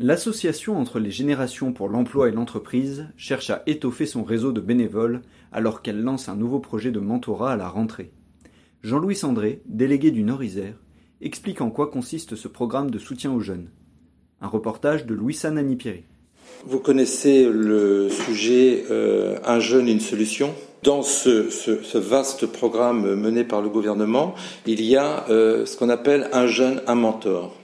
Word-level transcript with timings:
L'association 0.00 0.76
entre 0.76 0.98
les 0.98 1.12
générations 1.12 1.72
pour 1.72 1.88
l'emploi 1.88 2.28
et 2.28 2.32
l'entreprise 2.32 3.06
cherche 3.16 3.50
à 3.50 3.62
étoffer 3.66 4.06
son 4.06 4.24
réseau 4.24 4.50
de 4.50 4.60
bénévoles 4.60 5.22
alors 5.52 5.82
qu'elle 5.82 6.02
lance 6.02 6.28
un 6.28 6.34
nouveau 6.34 6.58
projet 6.58 6.90
de 6.90 6.98
mentorat 6.98 7.52
à 7.52 7.56
la 7.56 7.68
rentrée. 7.68 8.10
Jean-Louis 8.82 9.14
Sandré, 9.14 9.62
délégué 9.66 10.10
du 10.10 10.24
Nord-Isère, 10.24 10.74
explique 11.20 11.60
en 11.60 11.70
quoi 11.70 11.92
consiste 11.92 12.34
ce 12.34 12.48
programme 12.48 12.90
de 12.90 12.98
soutien 12.98 13.32
aux 13.32 13.38
jeunes. 13.38 13.68
Un 14.40 14.48
reportage 14.48 15.06
de 15.06 15.14
Louis 15.14 15.32
Sanani-Pierry. 15.32 16.02
Vous 16.66 16.80
connaissez 16.80 17.48
le 17.48 18.08
sujet 18.08 18.86
euh, 18.90 19.38
Un 19.44 19.60
jeune, 19.60 19.86
une 19.86 20.00
solution. 20.00 20.52
Dans 20.82 21.02
ce, 21.02 21.98
vaste 21.98 22.46
programme 22.46 23.14
mené 23.14 23.44
par 23.44 23.62
le 23.62 23.68
gouvernement, 23.68 24.34
il 24.66 24.82
y 24.82 24.96
a 24.96 25.24
euh, 25.30 25.64
ce 25.66 25.76
qu'on 25.76 25.88
appelle 25.88 26.28
un 26.32 26.48
jeune, 26.48 26.82
un 26.88 26.96
mentor. 26.96 27.54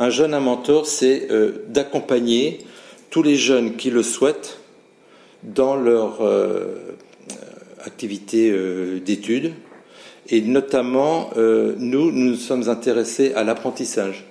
Un 0.00 0.10
jeune, 0.10 0.34
un 0.34 0.40
mentor, 0.40 0.86
c'est 0.86 1.30
euh, 1.30 1.64
d'accompagner 1.68 2.58
tous 3.10 3.22
les 3.22 3.36
jeunes 3.36 3.76
qui 3.76 3.90
le 3.90 4.02
souhaitent 4.02 4.58
dans 5.44 5.76
leur 5.76 6.20
activité 7.84 8.52
d'études. 9.00 9.52
Et 10.28 10.42
notamment, 10.42 11.30
nous, 11.36 12.12
nous 12.12 12.36
sommes 12.36 12.68
intéressés 12.68 13.32
à 13.34 13.42
l'apprentissage. 13.42 14.26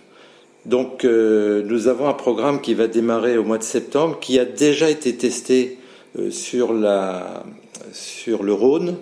Donc 0.66 1.06
euh, 1.06 1.64
nous 1.66 1.88
avons 1.88 2.08
un 2.08 2.14
programme 2.14 2.62
qui 2.62 2.74
va 2.74 2.88
démarrer 2.88 3.38
au 3.38 3.44
mois 3.44 3.58
de 3.58 3.64
septembre, 3.64 4.20
qui 4.20 4.38
a 4.40 4.46
déjà 4.46 4.90
été 4.90 5.16
testé 5.16 5.78
euh, 6.18 6.32
sur 6.32 6.74
le 6.74 8.54
Rhône. 8.54 8.98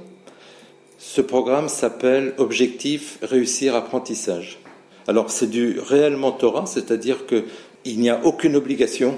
Ce 1.00 1.22
programme 1.22 1.68
s'appelle 1.68 2.34
Objectif 2.38 3.18
Réussir 3.22 3.76
Apprentissage. 3.76 4.60
Alors 5.08 5.32
c'est 5.32 5.50
du 5.50 5.80
réel 5.80 6.18
mentorat, 6.18 6.66
c'est-à-dire 6.66 7.26
qu'il 7.26 8.00
n'y 8.00 8.10
a 8.10 8.26
aucune 8.26 8.56
obligation 8.56 9.18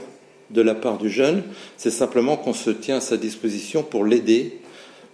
de 0.51 0.61
la 0.61 0.75
part 0.75 0.97
du 0.97 1.09
jeune, 1.09 1.43
c'est 1.77 1.91
simplement 1.91 2.37
qu'on 2.37 2.53
se 2.53 2.69
tient 2.69 2.97
à 2.97 3.01
sa 3.01 3.17
disposition 3.17 3.83
pour 3.83 4.05
l'aider 4.05 4.59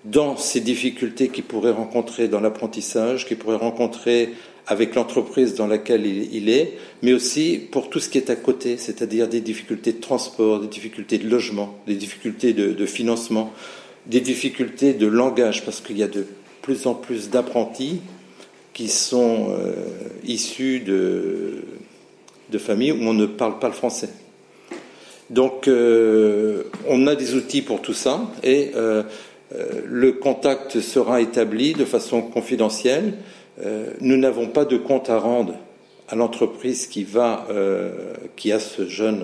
dans 0.06 0.38
ses 0.38 0.60
difficultés 0.60 1.30
qu'il 1.30 1.44
pourrait 1.44 1.72
rencontrer 1.72 2.28
dans 2.28 2.40
l'apprentissage, 2.40 3.26
qu'il 3.26 3.38
pourrait 3.38 3.56
rencontrer 3.56 4.34
avec 4.68 4.96
l'entreprise 4.96 5.56
dans 5.56 5.68
laquelle 5.68 6.06
il, 6.06 6.50
est, 6.50 6.74
mais 7.02 7.14
aussi 7.14 7.60
pour 7.72 7.90
tout 7.90 8.00
ce 8.00 8.10
qui 8.10 8.18
est 8.18 8.30
à 8.30 8.36
côté, 8.36 8.78
c'est-à-dire 8.78 9.28
des 9.28 9.42
difficultés 9.42 9.94
de 9.94 10.02
transport, 10.02 10.60
des 10.60 10.68
difficultés 10.68 11.18
de 11.18 11.30
logement, 11.30 11.78
des 11.86 11.96
difficultés 11.96 12.54
de, 12.54 12.86
financement, 12.86 13.52
des 14.08 14.22
difficultés 14.22 14.94
de 14.94 15.08
langage, 15.08 15.66
parce 15.66 15.82
qu'il 15.82 15.98
y 15.98 16.04
a 16.04 16.08
de 16.08 16.26
plus 16.62 16.88
en 16.88 16.96
plus 16.96 17.30
d'apprentis 17.30 18.02
qui 18.76 18.90
sont 18.90 19.56
euh, 19.58 19.74
issus 20.26 20.82
de, 20.82 21.64
de, 22.52 22.58
familles 22.58 22.92
où 22.92 23.04
on 23.04 23.14
ne 23.14 23.26
parle 23.26 23.58
pas 23.58 23.70
le 23.70 23.74
français. 23.74 24.10
Donc 25.30 25.68
euh, 25.68 26.66
on 26.88 27.08
a 27.08 27.16
des 27.16 27.34
outils 27.34 27.64
pour 27.64 27.82
tout 27.82 27.94
ça 27.94 28.30
et 28.44 28.74
euh, 28.76 29.04
le 29.86 30.12
contact 30.12 30.82
sera 30.82 31.22
établi 31.22 31.74
de 31.74 31.86
façon 31.86 32.22
confidentielle 32.22 33.16
nous 34.02 34.18
n'avons 34.18 34.48
pas 34.48 34.66
de 34.66 34.76
compte 34.76 35.10
à 35.10 35.18
rendre 35.18 35.54
à 36.10 36.16
l'entreprise 36.18 36.88
qui 36.88 37.06
va, 37.06 37.48
qui 38.36 38.52
a 38.52 38.60
ce 38.60 38.86
jeune 38.86 39.24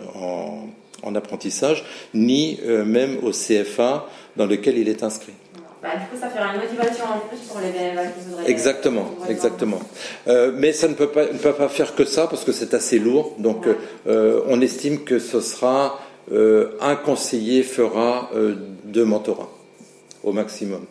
en, 1.04 1.16
apprentissage, 1.16 1.84
ni 2.14 2.58
même 2.86 3.18
au 3.24 3.32
CFA 3.32 4.08
dans 4.38 4.46
lequel 4.46 4.78
il 4.78 4.88
est 4.88 5.04
inscrit. 5.04 5.34
Bah, 5.82 5.90
du 5.96 6.06
coup, 6.06 6.22
ça 6.22 6.30
fera 6.30 6.54
une 6.54 6.62
motivation 6.62 7.06
en 7.06 7.20
plus 7.28 7.40
pour 7.48 7.60
les 7.60 7.72
bénévoles 7.72 8.12
qui 8.18 8.30
voudraient. 8.30 8.50
Exactement, 8.50 9.10
exactement. 9.28 9.80
mais 10.28 10.74
ça 10.74 10.88
ne 10.88 10.94
peut 10.94 11.08
pas, 11.08 11.26
ne 11.26 11.38
peut 11.38 11.54
pas 11.54 11.70
faire 11.70 11.96
que 11.96 12.06
ça 12.06 12.28
parce 12.28 12.44
que 12.44 12.52
c'est 12.52 12.74
assez 12.74 13.00
lourd. 13.00 13.36
Donc, 13.40 13.66
on 14.06 14.62
estime 14.62 15.04
que 15.04 15.18
ce 15.18 15.42
sera 15.42 16.00
un 16.32 16.96
conseiller 16.96 17.64
fera 17.64 18.30
deux 18.86 19.06
mentorats 19.06 19.50
au 20.24 20.32
maximum. 20.32 20.86